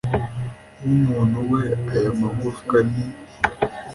w 0.83 0.87
umuntu 0.97 1.37
we 1.51 1.61
aya 1.95 2.11
magufwa 2.21 2.77
ni 2.89 3.05